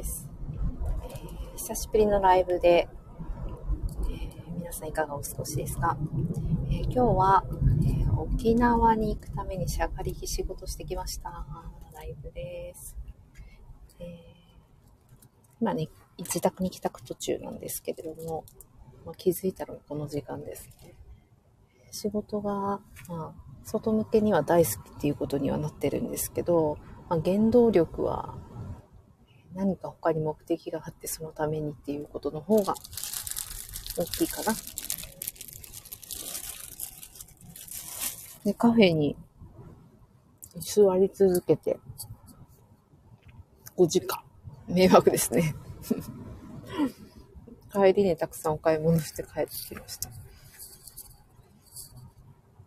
[0.00, 0.26] です、
[1.04, 2.88] え、久しぶりのライブで、
[4.10, 5.98] えー、皆さんいかがお過ごしですか、
[6.70, 7.44] えー、今日は、
[7.86, 11.46] え沖縄に行くためにしゃがりき仕事してきました。
[11.94, 12.96] ライブです。
[13.98, 14.04] え
[15.60, 18.44] 今ね、自宅に帰宅途中なんですけれども、
[19.04, 20.94] まあ、気づいたらこの時間ですね。
[21.90, 22.80] 仕事が、ま
[23.10, 23.32] あ、
[23.64, 26.78] 外向けには大好きっていうことにはなってるんですけど、
[27.10, 28.38] まあ、原動力は
[29.54, 32.74] 何か他に目的があってそのためにっていうことの方が
[33.96, 34.54] 大きいかな。
[38.44, 39.16] で、カフェに
[40.60, 41.78] 座り続けて
[43.76, 44.22] 5時間。
[44.68, 45.54] 迷惑ですね。
[47.72, 50.10] 帰りにたくさんお買い物して帰ってきました。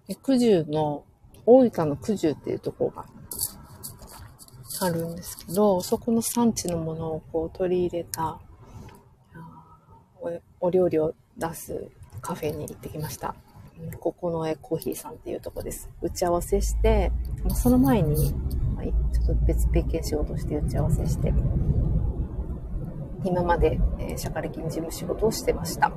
[0.07, 1.05] で九十の、
[1.45, 3.05] 大分の九十っていうところが
[4.83, 8.39] あるんですけど、そこの産地のものをこう取り入れた
[10.59, 11.87] お料理を出す
[12.21, 13.35] カフェに行ってきました。
[13.99, 15.89] ここのえコーヒーさんっていうとこです。
[16.01, 17.11] 打ち合わせして、
[17.53, 21.33] その前に、ちょっと別別件仕事して打ち合わせして、
[23.25, 25.89] 今まで、えー、社会金事務仕事をしてました。
[25.89, 25.95] は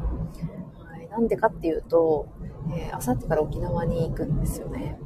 [1.03, 2.27] い、なんでかっていうと、
[2.75, 4.99] えー、あさってから沖縄に行くんですよね。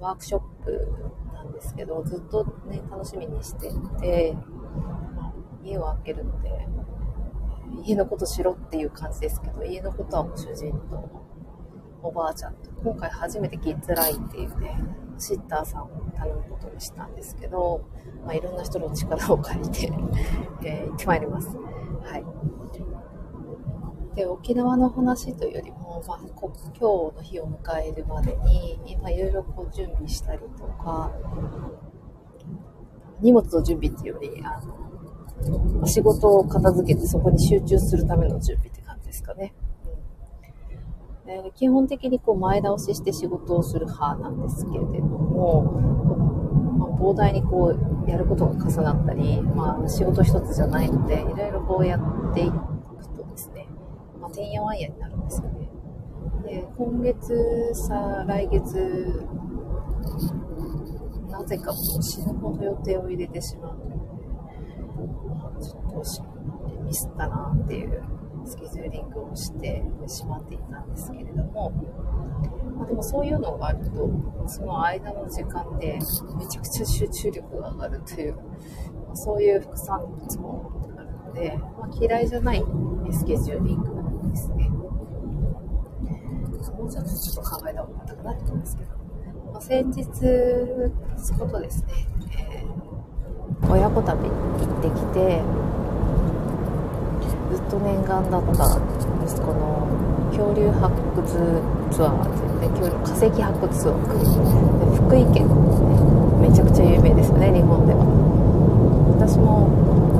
[0.00, 0.88] ワークショップ
[1.44, 4.36] なんですけど、ずっとね、楽しみにしていて、
[5.62, 6.68] 家を空けるので、
[7.84, 11.08] 家のことしろっていう感じですけど、家のことはもう主人と
[12.02, 14.78] おばあちゃんと、今回初めてキッズラインっていうね、
[15.18, 17.84] シッターさんを頼むことにしたんですけど、
[18.24, 19.92] まあ、いろんな人の力を借りて
[20.62, 21.48] えー、行ってまいります。
[21.48, 22.24] はい。
[24.14, 31.12] で、沖縄の話というよりも、まあ、今日の日を迎えるまでに、今いろいろこう準備したりとか、
[33.20, 39.54] 荷物の準備っていうより、あの、仕事を片付けてそこに集中するための準備って感じですかね。
[41.44, 45.62] うん、基本的にこう前倒しして仕事をする派なんですけれども、
[46.78, 47.74] まあ膨大にこ
[48.06, 52.79] うやることが重なったり、まあ、仕事一つじゃないのでいろいろこうやっていくとですね、ま
[54.30, 55.68] あ、てんやわんやになるんですよね
[56.44, 59.26] で今月さ来月
[61.30, 63.80] なぜかもう死ぬほど予定を入れてしまう
[65.62, 68.02] ちょっとミスったなっていう
[68.46, 71.70] スケジューリングをしてしまっていたんですけれども、
[72.76, 74.10] まあ、でもそういうのがあると
[74.48, 75.98] その間の時間で
[76.36, 78.42] めちゃくちゃ集中力が上がるという、ま
[79.12, 82.64] あ、そういう副産物もあるので、まあ、嫌いじゃない
[83.12, 83.89] スケジューリング。
[86.68, 88.90] もうちょっとちょっと考えた方がいいかなと思うんですけど、
[89.52, 90.04] まあ、先日
[91.38, 92.06] ことですね、
[92.36, 95.42] えー、親子旅行ってきて
[97.50, 98.52] ずっと念願だった
[99.24, 99.86] 息子の
[100.30, 103.96] 恐竜発掘ツアーで恐竜化石発掘ツアー
[104.96, 105.48] 福井県。
[106.40, 108.04] めちゃくちゃ有名ですよね日本では。
[109.18, 109.68] 私も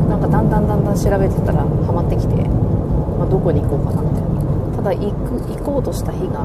[0.09, 2.35] なんかだんだんだんだん調べてたらハマってきて、
[3.19, 4.10] まあ、どこに行こうかな。
[4.81, 6.41] ただ行く行こうとした日が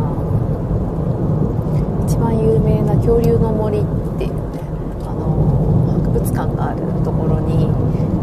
[2.05, 3.81] 一番有名な恐竜の森っ
[4.19, 4.59] ていうね
[5.07, 7.71] あの博物館があるところに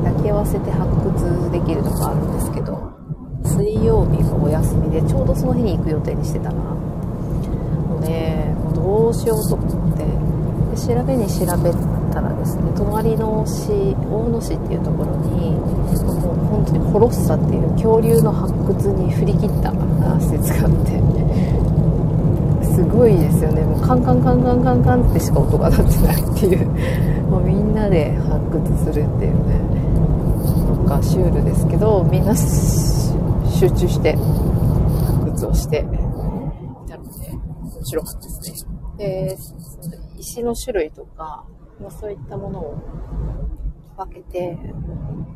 [0.04, 2.92] 抱き合わせて発掘できるのがあるんですけど
[3.56, 11.91] 水曜日がお休みでちょうどその日に行く予定にしてたなのでどうしようと思ってで調べに調べたらですね
[12.84, 13.70] 隣の市
[14.10, 19.72] 大野市っていうところにもう本当にホロッサっていう恐竜の発掘に振り切った
[20.18, 21.00] 施設があって
[22.74, 23.62] すごいですよね。
[23.62, 26.66] もうカンカンカンカンカンカンってしか音が鳴ってないっていう。
[27.30, 29.58] もうみんなで発掘するっていうね。
[30.88, 35.82] なんかシュールですけどみんな集中して発掘をしてい
[36.88, 38.72] たので、面白かったですね。
[38.98, 39.38] で、
[40.18, 41.44] 石の種類とか、
[41.80, 42.76] まあ、そういったものを
[43.96, 44.58] 分けて、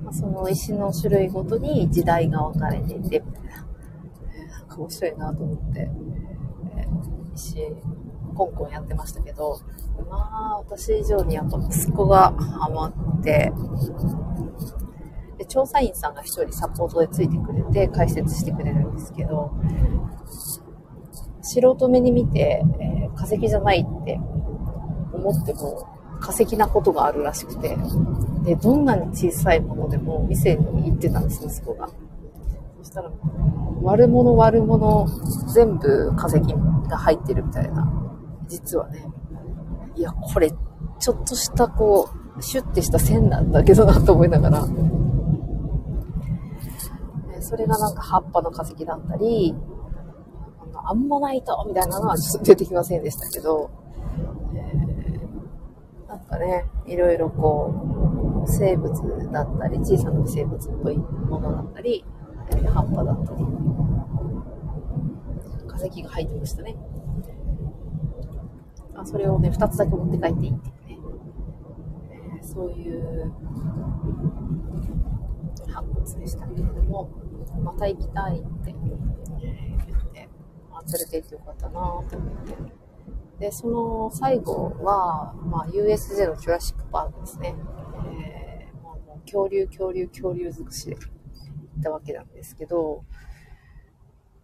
[0.02, 3.66] まあ、その石の種類ごとに時代が分かれていて、みたいな。
[4.50, 7.56] なんか面白いなと思って、えー、石、
[8.34, 9.60] コンコンやってましたけど、
[10.10, 13.52] まあ、私以上にやっぱ息子がハマって、
[15.38, 19.52] で調査員さんが1人サポートでついてくれて解説してくれるんですけど
[21.42, 24.18] 素人目に見て、えー、化石じゃないって
[25.12, 25.95] 思っても
[26.26, 27.76] 化石なことがあるらしくて。
[28.44, 31.88] でどんなに小さいものでも店に行ってたんです息子が。
[32.78, 33.10] そしたら
[33.82, 35.06] 悪者悪者
[35.52, 36.40] 全部化石
[36.88, 37.90] が入ってるみたいな。
[38.46, 39.04] 実はね。
[39.96, 40.52] いやこれ
[40.98, 42.08] ちょっとしたこ
[42.38, 44.66] うシュッてした線なんだけどなと思いながら。
[47.40, 49.54] それがなんか葉っぱの化石だったり、
[50.88, 53.70] アンモナイトみたいなのはちょっと出てきませんでしたけど、
[56.28, 58.92] かね、いろいろこう、生物
[59.32, 62.04] だったり、小さな生物っぽいものだったり、
[62.72, 63.44] 葉っぱだったり、
[65.68, 66.76] 化石が入ってましたね。
[68.94, 70.98] あそれをね、2つだけ持って帰っていいっていうね、
[72.38, 73.32] えー、そういう
[75.72, 77.10] 発掘でしたけれども、
[77.62, 79.66] また行きたいって言って、
[80.86, 82.85] 連れて行ってよかったなと思って。
[83.38, 87.54] で、その最後は、まあ、USJ のジュラシックパークですね。
[88.10, 91.00] えー、もう恐竜、恐竜、恐竜尽くしで行
[91.80, 93.04] ったわけなんですけど、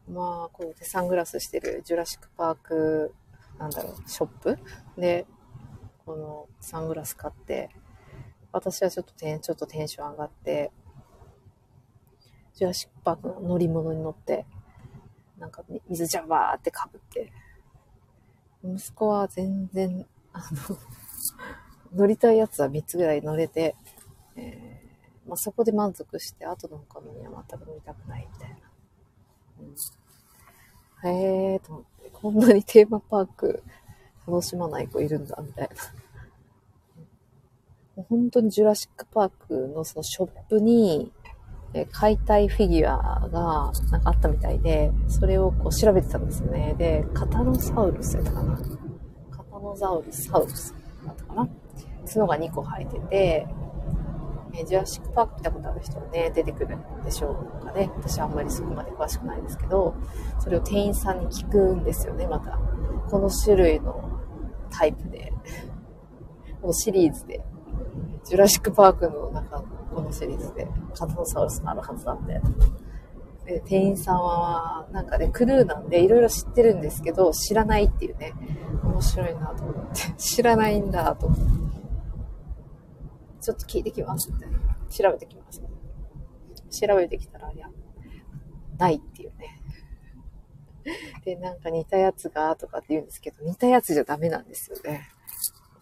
[0.08, 3.14] まあ、こうやってサングラスしてるジュラシックパーク
[3.58, 4.58] なんだろう、ショップ？
[4.98, 5.26] で、
[6.04, 7.70] このサングラス買って、
[8.50, 10.72] 私はちょっとテン、ちょっとテンション上がって、
[12.54, 14.46] ジュラシックパークの乗り物に乗って、
[15.38, 17.32] なんか水ジャバーってかぶって、
[18.64, 20.78] 息子は全然、あの
[21.94, 23.76] 乗りたいやつは3つぐらい乗れて、
[24.36, 28.56] えー、まあ、そこで満足して、後の他のには全く乗りたくないみたいな。
[31.04, 32.10] うん、へえーと思って。
[32.10, 33.62] こんなにテーマパーク
[34.26, 35.74] 楽しまない子いるんだ、みたいな。
[37.96, 41.12] もう本当にジュラシックパークのそのショップに、
[41.90, 46.74] 解体フィギュアがなんかあったみたいで、それをこう調べてたんですよね。
[46.78, 48.56] で、カタノサウルスやったかな
[49.30, 50.74] カタノザウルスサウルス
[51.04, 51.48] だったかな
[52.06, 53.46] 角が2個生えてて、
[54.54, 57.30] えジュラシックパーク見たことある人はね、出てくるんでしょ
[57.62, 57.90] うかね。
[57.96, 59.94] 私はあんまりそこまで詳しくないですけど、
[60.40, 62.58] それを店員さんに聞くんですよね、また。
[63.08, 64.20] この種類の
[64.70, 65.32] タイプで、
[66.60, 67.42] このシリーズで、
[68.24, 72.40] ジュラシックパークの中のこのシリーズで、カトノサウルスがあるはずだって。
[73.44, 78.32] で、店員さんは、なんかね、クルーなんでいろいろ知ってるんですけど、知らないっていうね、
[78.84, 81.44] 面白いなと思って、 知らないんだと思って。
[83.40, 84.58] ちょっと聞いてきますみたいな。
[84.88, 85.60] 調べてきます。
[86.70, 87.68] 調べてきたら、いや、
[88.78, 89.60] ないっていうね。
[91.24, 95.08] で、なんか似たやつが、とかって言うんですけど、似たやつじゃダメなんですよね。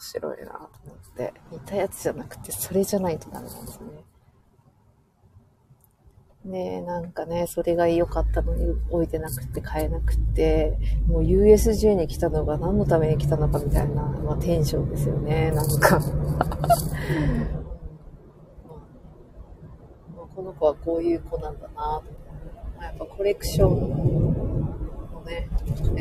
[0.01, 1.35] 面白いなと思って。
[1.53, 3.87] 似たやつじゃなくて、それじゃないとダメなんですね。
[6.43, 16.07] ねえなんかね、それが良かったのに置いてなくて買えなくて、もう USJ に来たのが何のために来たのかみたいな、まあ、テンションですよね、なんか ま
[20.23, 22.03] あ、この子はこういう子なんだなま
[22.81, 23.81] あ、やっぱコレクション
[25.13, 25.51] のね、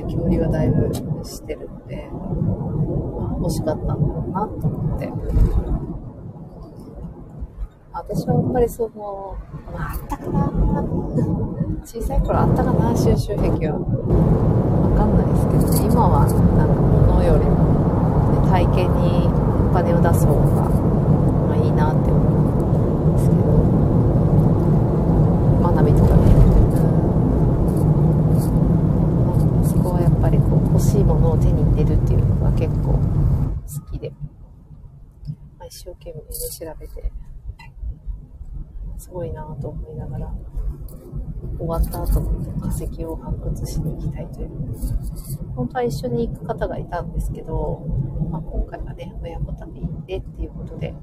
[0.03, 0.93] 恐竜はだいぶ
[1.25, 2.09] してるので、
[3.39, 5.09] 欲しかったんだろうなと思って。
[7.91, 9.37] 私はやっぱりその、
[9.73, 10.49] まあ、あったかな
[11.83, 13.79] 小さい頃あったかな収集癖は。
[13.79, 16.25] わかんないですけど、ね、今は
[16.55, 17.59] なんか物よりも、
[18.43, 19.27] ね、体験に
[19.69, 20.69] お金を出す方が、
[21.49, 22.31] まあいいなって思う
[23.09, 23.43] んですけど、
[25.59, 26.31] 学びとかね。
[29.59, 34.09] うん、そこはやっぱりこう欲しいものを手に入れるっていうのが結構好きで、
[35.57, 36.25] まあ、一生懸命ね
[36.59, 37.11] 調べて。
[38.99, 40.33] すごいなと思いながら、
[41.57, 44.49] 終わった後の化石を発掘しに行きたいという。
[45.55, 47.85] 本当は一緒に行く方がいたんですけど、
[48.29, 50.93] まあ、今回はね、親子旅でっていうことで、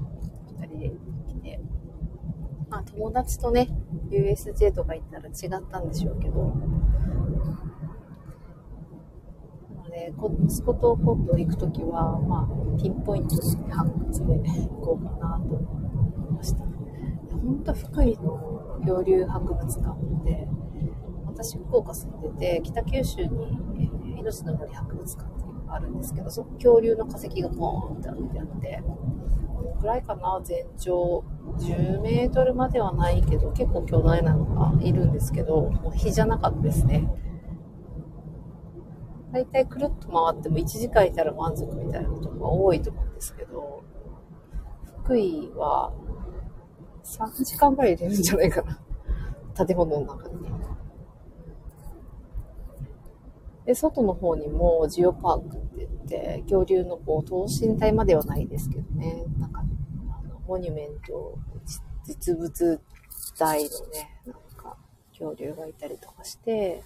[0.59, 0.91] 2人で
[1.27, 1.59] 来て、
[2.69, 3.67] まあ、友達とね、
[4.11, 6.53] USJ とか行ったら違ったんでしょうけど、
[9.97, 16.59] ので、息子と今度行くときは、まあ、ピンポイントで発掘で行こうかなと思いました。
[17.31, 20.47] 本当福井の恐竜博物館で、
[21.25, 31.23] 私福岡住んでて、北九州に、えー、命の森博物館っていうのがあるんですけど、そ恐竜の化石がポーンってあってあって、このくらいかな、全長
[31.57, 37.07] 10メートルまではないけど、結構巨大なのがいるんですけど、もう日じゃなかったですね。
[39.37, 43.83] 大体くるっと回っても1時間いたら満足みたいなことが多いと思うんですけど、
[45.03, 45.93] 福井は
[47.03, 48.79] 3時間ぐらい入れるんじゃないかな。
[49.65, 50.37] 建物の中に。
[53.65, 59.61] で、外の方にもジオパークって言って、恐竜のこう等身大まではないですけどね、なんか、
[60.09, 61.37] あのモニュメント、
[62.05, 62.81] 実物
[63.37, 64.77] 大のね、なんか
[65.11, 66.81] 恐竜がいたりとかして、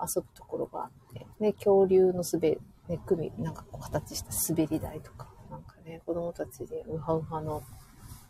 [0.00, 2.58] 遊ぶところがあって、で、恐竜の滑り、
[2.88, 6.02] ね、組、なんかこう形した滑り台とか、なんかね。
[6.04, 7.62] 子供たちにウハウハの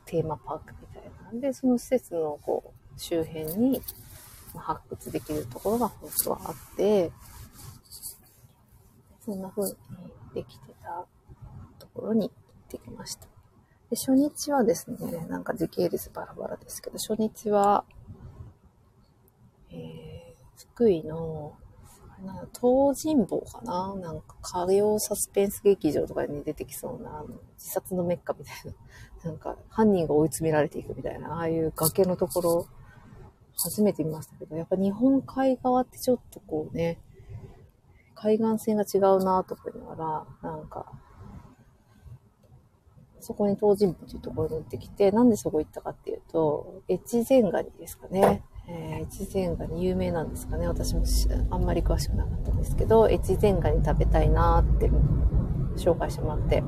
[0.04, 1.40] テーマパークみたいなん。
[1.40, 3.82] で、その施設のこう、周辺に
[4.54, 7.10] 発掘できるところが本当はあって、
[9.24, 9.76] そんな風に
[10.34, 11.06] できてた
[11.78, 13.26] ところに行ってきました。
[13.90, 17.84] で初日はですね、なんか時系列バラバラですけど、初日は、
[19.70, 20.13] えー、
[20.74, 21.56] 福井の、
[22.24, 23.94] な東尋坊かな？
[23.96, 27.24] なんか歌謡サスペンス劇場とかに出てきそうな、
[27.56, 28.54] 自殺のメッカみたい
[29.24, 32.66] な、なんか犯人が追い詰められていくみたいな、ああいう崖のところ、
[33.56, 36.98] 初めて見ましたけど、やっぱ日本海側ってちょっとこうね、
[38.16, 40.86] 海岸線が違うなと思いながら、なんか、
[43.20, 48.42] そこに東尋坊というところに行ってきて、なんでそこ行ったかっていうと、越前ガニですかね。
[48.66, 50.66] え、越前ガニ有名なんですかね。
[50.66, 51.04] 私も
[51.50, 54.90] あんまり詳しくなかったんですけど、越前ガニ食べたいなって
[55.76, 56.62] 紹介してもらって、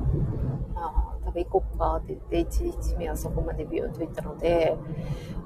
[0.75, 4.77] ああ、食べ行こっかって言って、1日目はそこまでビューンと行ったので、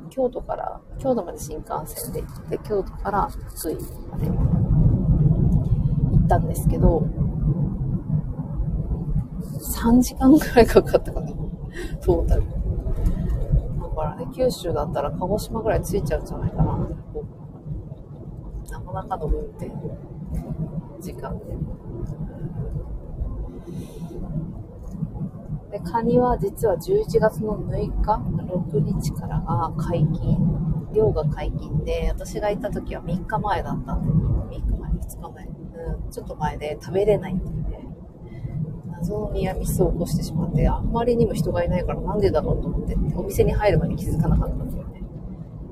[0.10, 3.75] 京都から、京都まで新幹線で行って、京都から福井
[4.12, 4.34] まで行
[6.25, 7.08] ったんですけど、
[9.79, 11.27] 3時間くらいかかったかな。
[12.01, 12.60] トータル。
[14.31, 16.77] 九州だったら鹿児島ぐらい着いちゃうんじゃないかな。
[18.71, 19.71] なかなかの運転
[21.00, 21.45] 時間で。
[25.71, 30.61] で、カニは実は11月の6日、6日からが解禁。
[30.93, 34.11] 漁が解禁で、私が行った時は3日前だったんで、
[34.57, 37.60] 3日前、2日前、うん、ちょっと前で食べれないって、
[39.01, 45.01] 謎のニアミスを起こしてしまって、あんまりにも人がいないからなんでだろうと思って、お店に入るまで気づかなかったんですよね。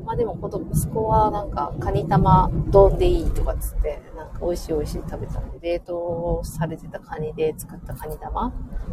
[0.03, 8.51] まあでも、この息子はなんか、カニ玉丼でいいとかっつって、なんか美味しい美味しい食べたんで、冷凍されてたカニで作ったカニ玉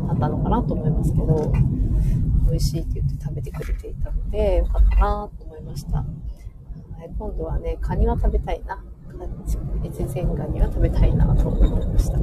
[0.08, 1.50] だったのかなと思いますけど、
[2.50, 6.04] 美味しいって言って食べてくれていたので、よかったなと思いました。
[7.18, 8.84] 今度はね、カニは食べたいな。
[9.84, 12.18] 越前ガニは食べたいなと思いました。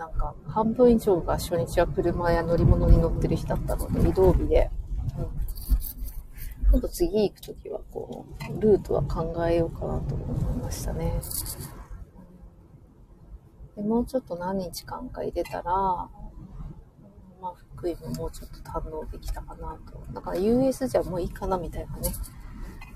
[0.00, 4.70] なんか半分以上が初日は車や乗り物に乗ってる日だったので、移動日で、
[5.18, 11.20] うん、今度次行くときは、こう、ルートは考えようかなと思いましたね。
[13.76, 16.08] でもうちょっと何日間か入れたら、ま
[17.42, 20.02] あ、福井ももうちょっと堪能できたかなと。
[20.14, 22.10] だから US じゃもういいかなみたいなね。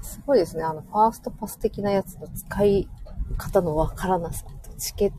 [0.00, 0.62] すごいですね。
[0.62, 2.88] あの、ファーストパス的なやつの使い
[3.34, 5.12] 方のわからなさと、チケッ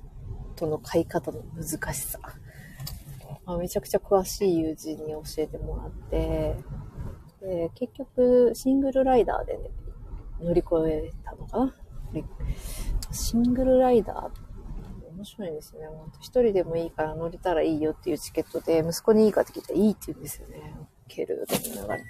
[0.56, 2.20] トの買い方の難しさ。
[3.46, 6.56] まあ、めちゃくちゃ詳しい友人に教えてもらって、
[7.42, 9.70] で結局、シングルライダーで、ね、
[10.42, 11.76] 乗り越えたのかな
[13.12, 14.46] シングルライダー
[15.16, 15.86] 面白いですね。
[15.88, 20.76] ほんと一人でもいいから乗れたらいいよっていうチケットで、息子にいいかって聞いたらいいって言うんですよね。
[21.08, 22.04] けると思いながら。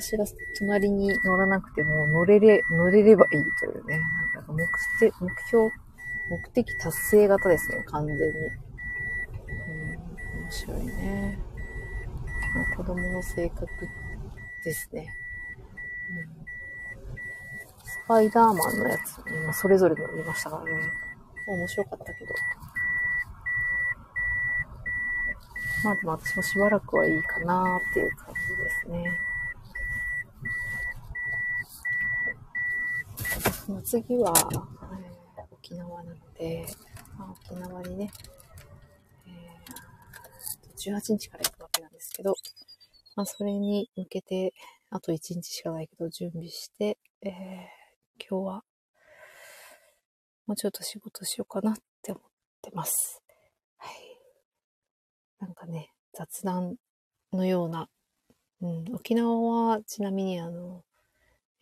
[0.00, 0.24] 私が
[0.58, 4.00] 隣に乗らなくても乗れれ、乗れればいいというね。
[4.34, 5.70] なんか目目標
[6.28, 8.24] 目的達成型ですね、完全に。
[8.24, 8.30] うん、
[10.42, 11.38] 面白いね。
[12.76, 13.68] 子供の性格
[14.64, 15.14] ですね。
[16.10, 16.16] うん、
[17.84, 20.70] スパイダーマンのやつ、まあ、それぞれの見ましたからね。
[21.46, 22.34] 面白かったけど。
[25.84, 29.33] まあでも私もしばらくはいいかなーっていう感じですね。
[33.64, 34.30] その次は
[35.38, 36.66] え、沖縄なので、
[37.16, 38.10] まあ、沖縄にね、
[39.26, 42.34] えー、18日から行くわけなんですけど、
[43.16, 44.52] まあ、それに向けて、
[44.90, 47.32] あと1日しかないけど、準備して、えー、
[48.28, 48.64] 今日は、
[50.46, 52.22] もうちょっと仕事しようかなって思っ
[52.60, 53.22] てます。
[53.78, 53.94] はい。
[55.40, 56.76] なんかね、雑談
[57.32, 57.88] のような、
[58.60, 60.84] うん、沖縄はちなみにあの、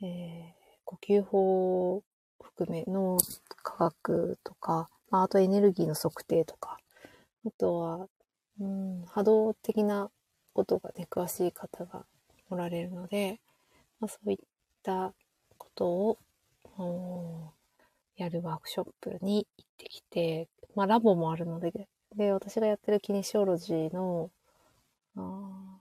[0.03, 0.62] えー、
[0.93, 2.03] 呼吸法
[2.43, 3.17] 含めの
[3.63, 6.79] 科学とか、あ、とエネルギーの測定とか、
[7.47, 8.09] あとは、
[8.61, 10.11] うん、波動的な
[10.53, 12.05] ことがね、詳しい方が
[12.51, 13.41] おられるので、
[14.01, 14.39] まあ、そういっ
[14.83, 15.15] た
[15.57, 17.53] ことを、
[18.17, 24.31] やるワークショップに行ってきて、まあ、ラボもあるので、で、私がやってるキネシオロジーの、
[25.17, 25.79] あ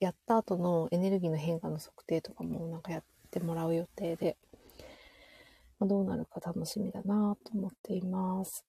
[0.00, 4.36] やった後のエネルギーの変化の測定とかもなんかやってもらう予定で、
[5.78, 8.64] まあ、どうなるか楽しみだなと思っています。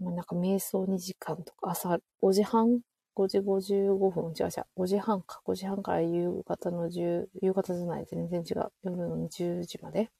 [0.00, 2.80] まあ、なんか瞑想2時間とか、朝5時半
[3.16, 4.32] ?5 時55分？
[4.38, 4.82] 違う違う。
[4.82, 5.40] 5時半か。
[5.46, 8.06] 5時半から夕方の10、夕方じゃない。
[8.06, 8.72] 全然違う。
[8.82, 10.10] 夜の10時まで？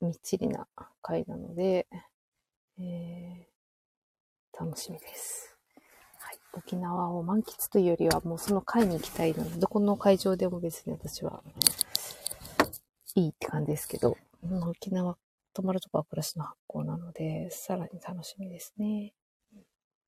[0.00, 0.66] みっちりな
[1.00, 1.86] 回なので、
[2.78, 5.56] ええー、楽しみです。
[6.18, 6.38] はい。
[6.54, 11.42] 沖縄を満喫というよりは、もうその会に行きたいので、どこの会場でも別に私は
[13.14, 15.16] いいって感じですけど、うん沖縄、
[15.52, 19.12] 泊まるとこは暮らしの発行なので、さらに楽しみですね。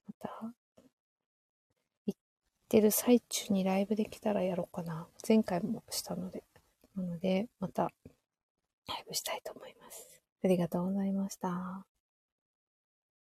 [0.06, 0.54] また、
[2.06, 2.20] 行っ
[2.68, 5.06] てる最中にライブできたらやろうかな。
[5.26, 6.44] 前回もしたので。
[6.96, 7.90] なので、また、
[8.86, 10.22] ライブしたいと思います。
[10.42, 11.93] ありがとうございました。